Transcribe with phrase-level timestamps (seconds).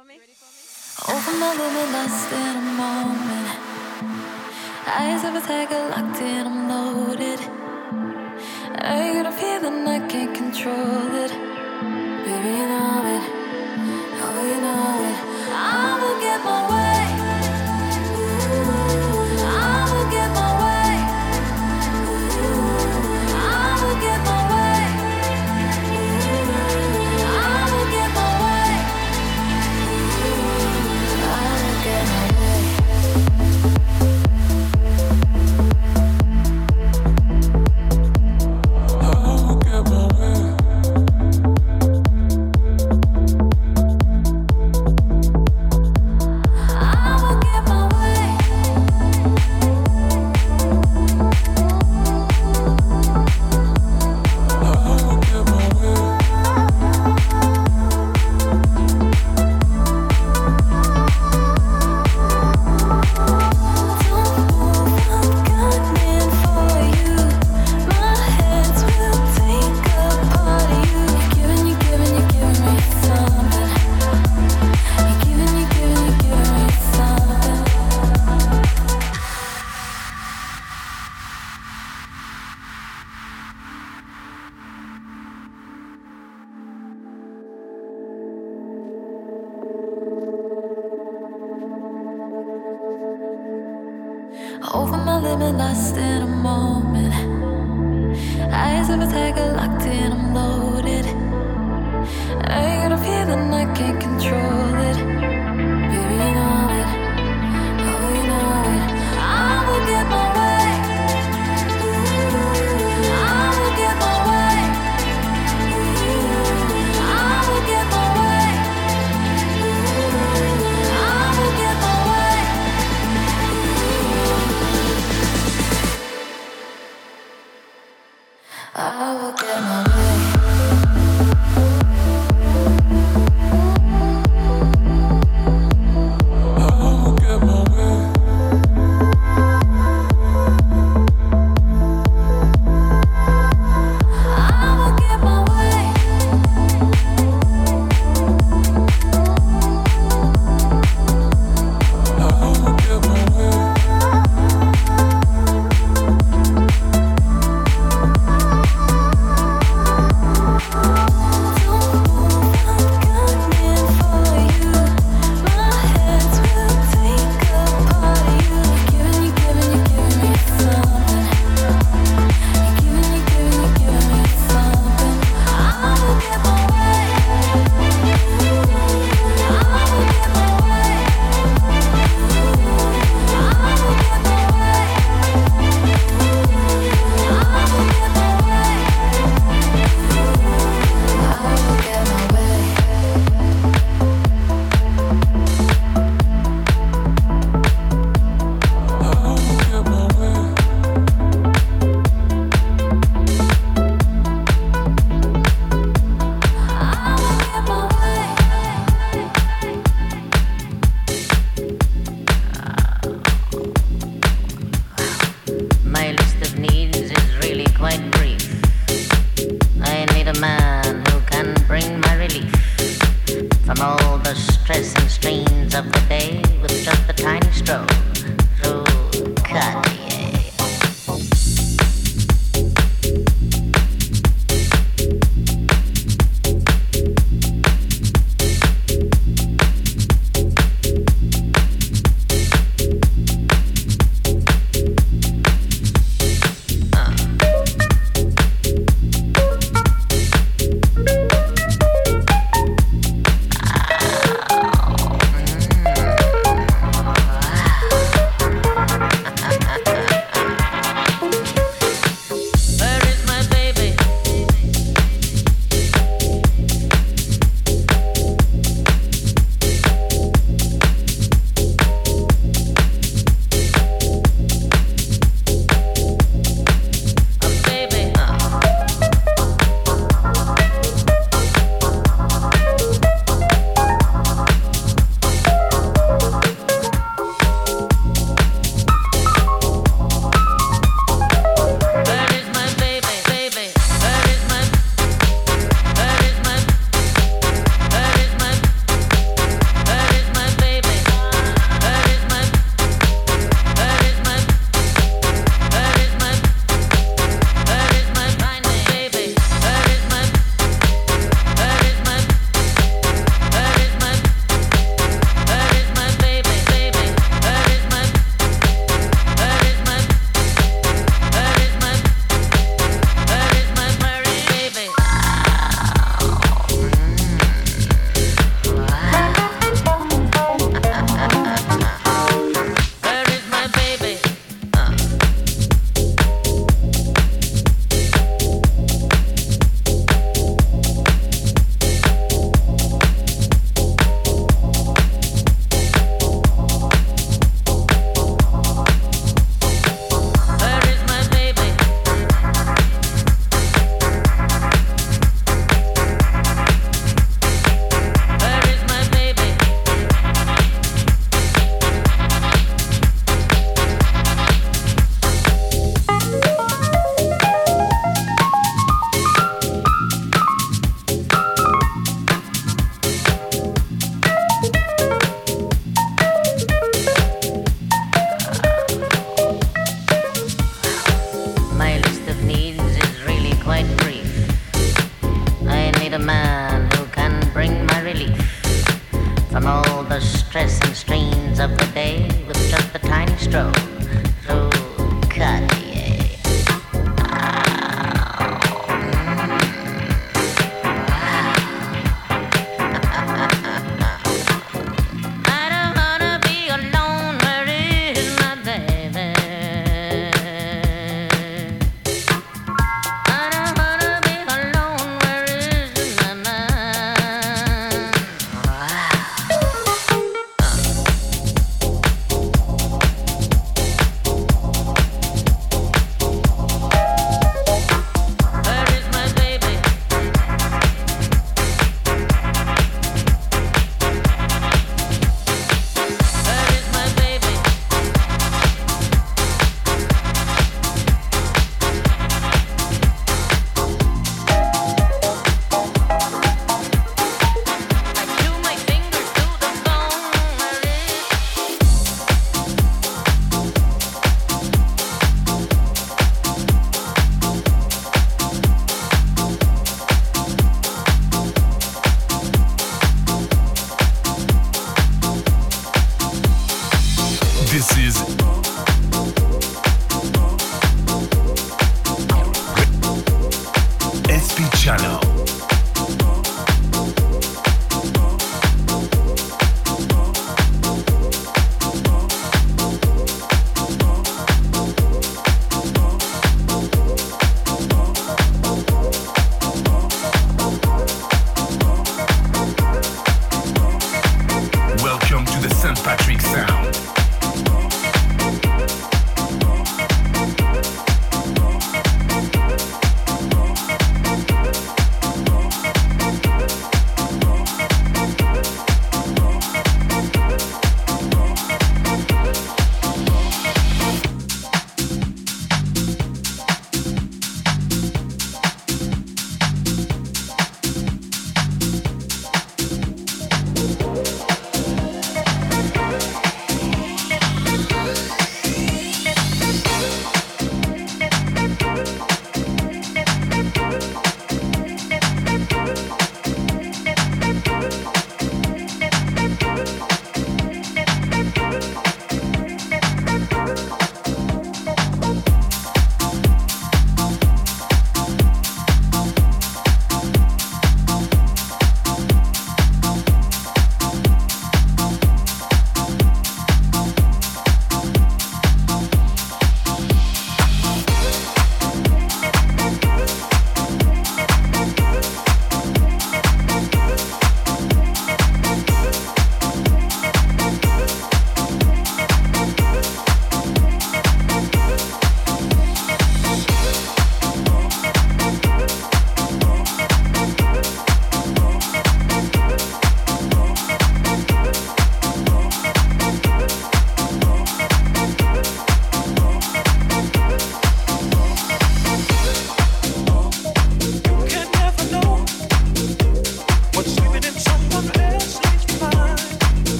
[0.00, 0.20] Open me?
[1.08, 1.88] Over my woman,
[2.32, 3.48] in a moment.
[4.86, 7.40] Eyes of a tiger locked in, I'm loaded.
[8.78, 11.32] I got a feeling I can't control it.
[12.24, 13.24] Baby, you know it.
[14.22, 15.18] Oh, you know it.
[15.52, 16.89] I will get my way.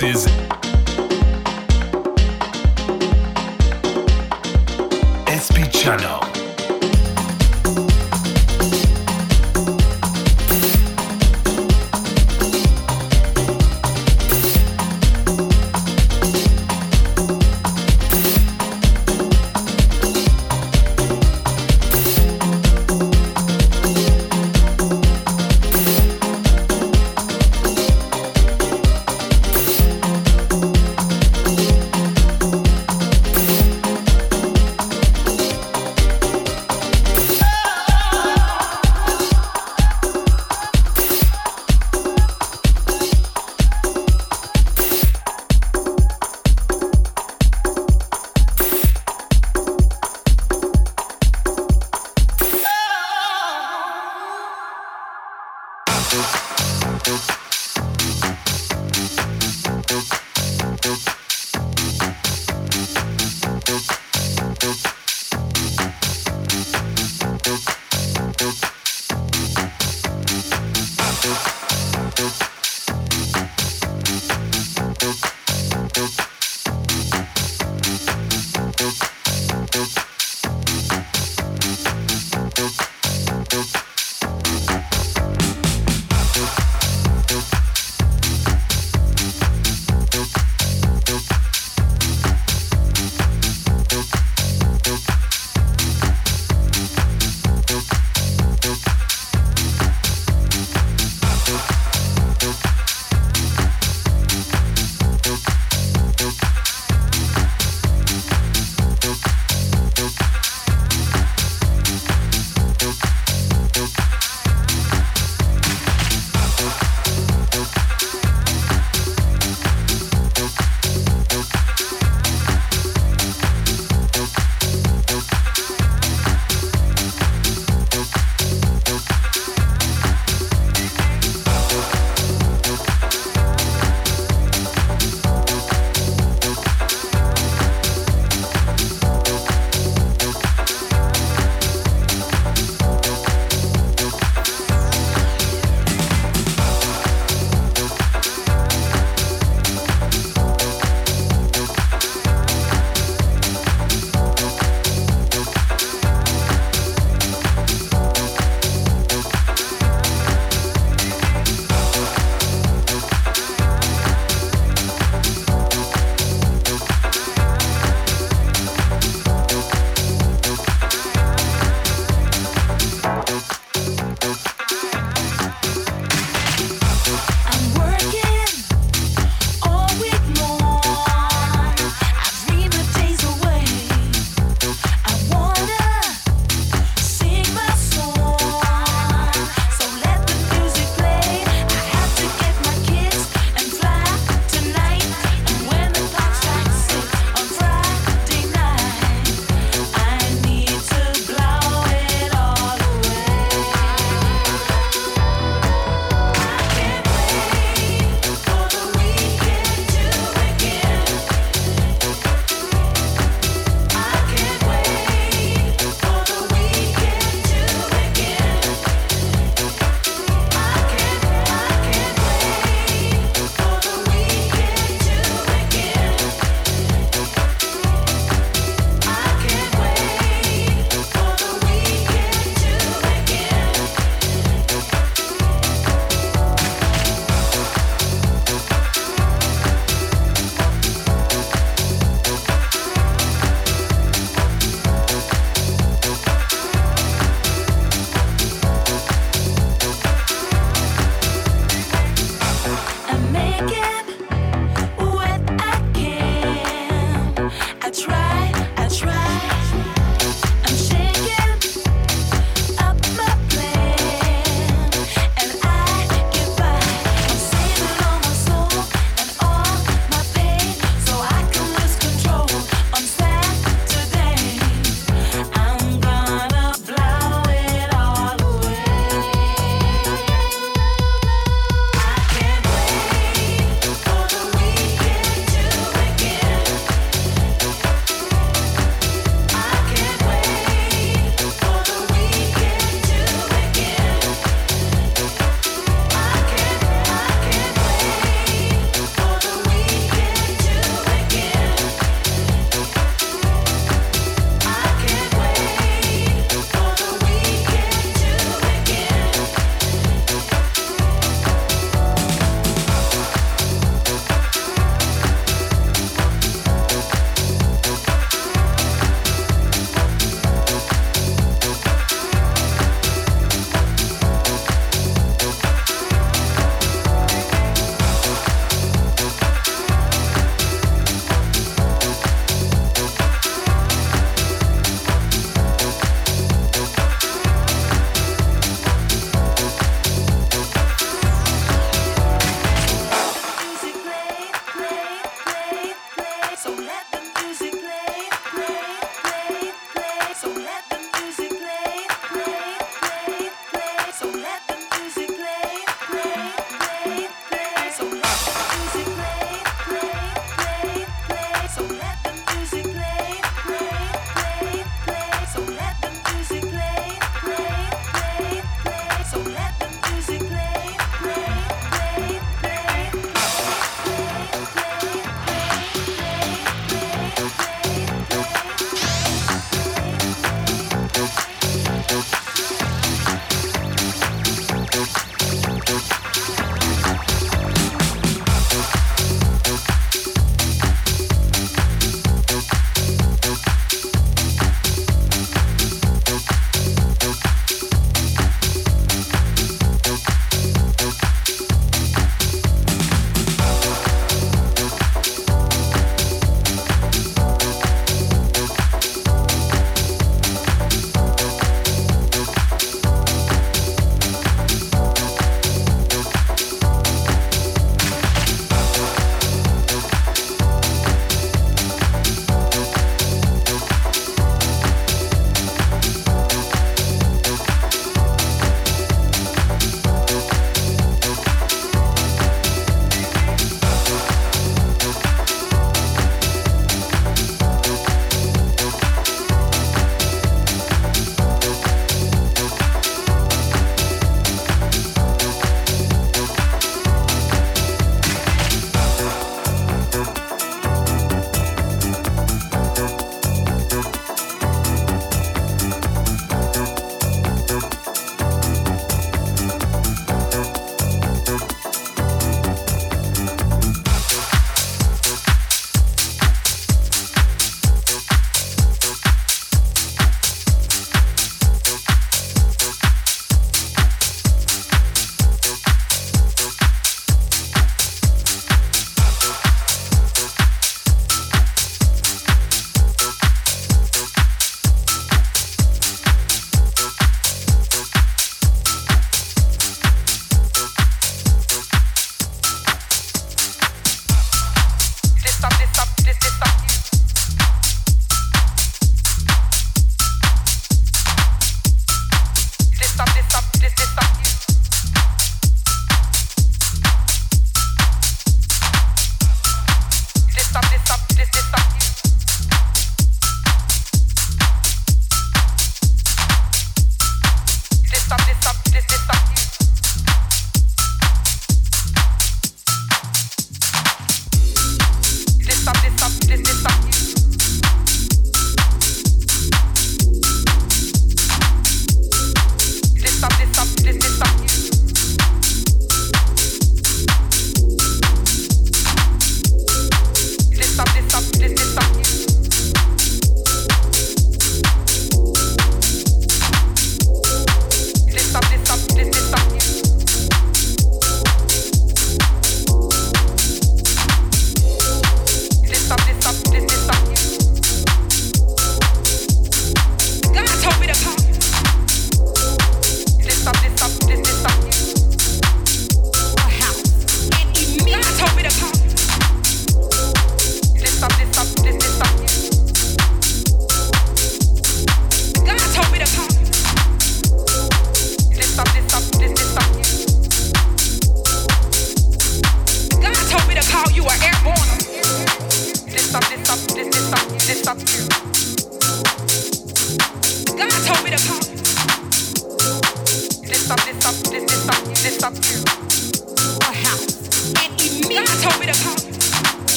[0.00, 0.26] voices.
[5.28, 6.31] SP Channel.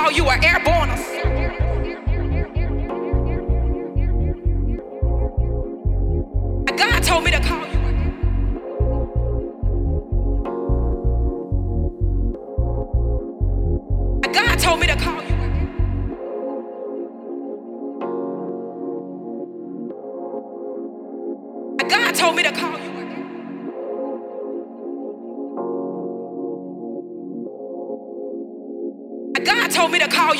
[0.00, 0.79] call you an airborne.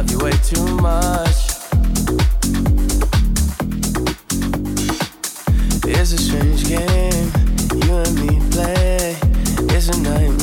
[0.00, 1.50] love you way too much.
[5.84, 7.30] It's a strange game
[7.82, 9.16] you and me play.
[9.74, 10.39] It's a nightmare.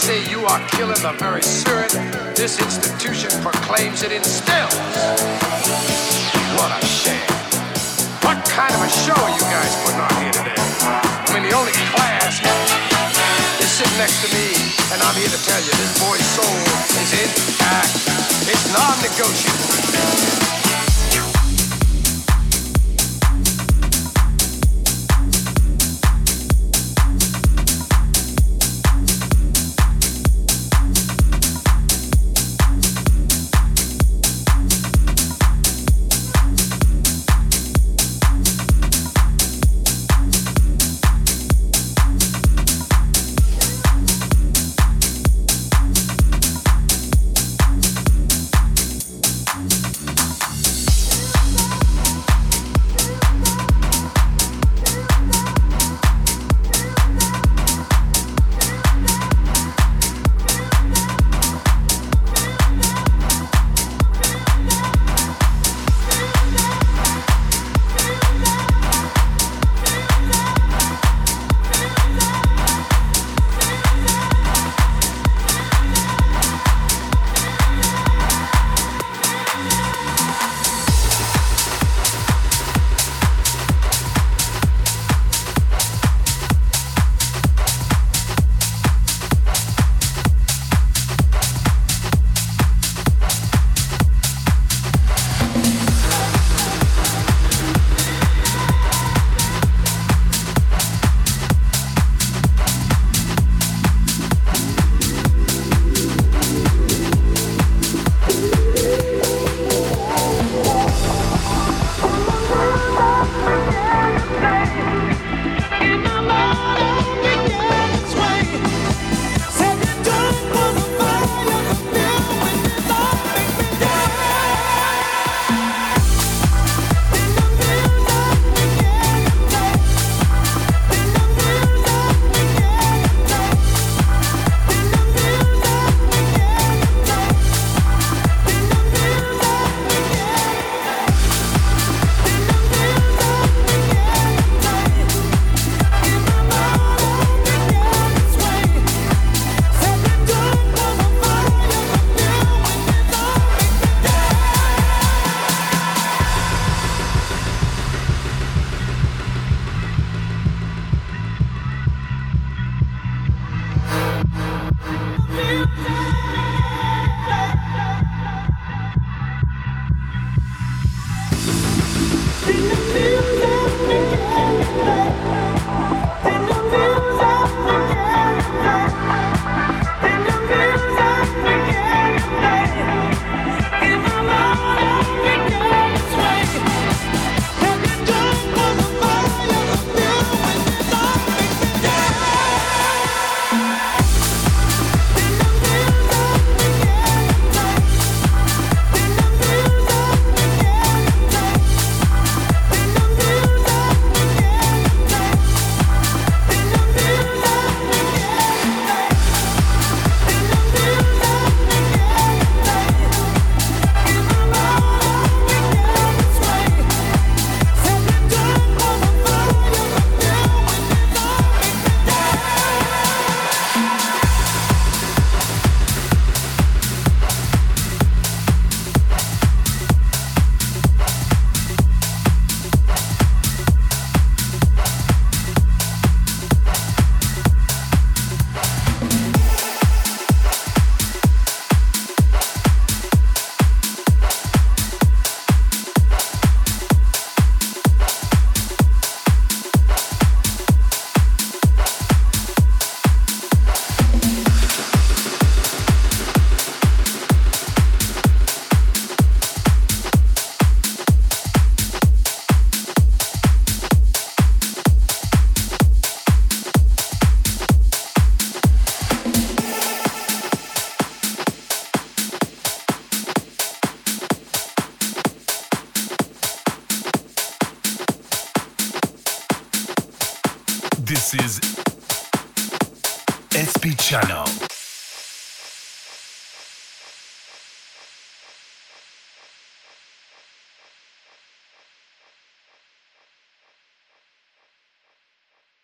[0.00, 1.92] Say you are killing the very spirit
[2.32, 4.72] this institution proclaims it instills.
[6.56, 7.20] What a shame.
[8.24, 10.56] What kind of a show are you guys putting on here today?
[10.56, 12.40] I mean, the only class
[13.60, 14.56] is sitting next to me,
[14.88, 16.56] and I'm here to tell you this boy's soul
[16.96, 17.92] is intact.
[18.48, 20.29] It's non-negotiable.